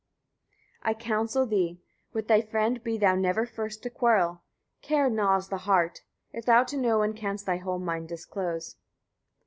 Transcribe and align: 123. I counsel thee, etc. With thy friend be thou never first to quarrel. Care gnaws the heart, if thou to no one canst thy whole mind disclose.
123. 0.81 0.89
I 0.89 0.93
counsel 1.15 1.45
thee, 1.45 1.67
etc. 1.67 1.87
With 2.13 2.27
thy 2.27 2.41
friend 2.41 2.83
be 2.83 2.97
thou 2.97 3.13
never 3.13 3.45
first 3.45 3.83
to 3.83 3.91
quarrel. 3.91 4.41
Care 4.81 5.11
gnaws 5.11 5.49
the 5.49 5.57
heart, 5.57 6.01
if 6.33 6.43
thou 6.43 6.63
to 6.63 6.75
no 6.77 6.97
one 6.97 7.13
canst 7.13 7.45
thy 7.45 7.57
whole 7.57 7.77
mind 7.77 8.07
disclose. 8.07 8.77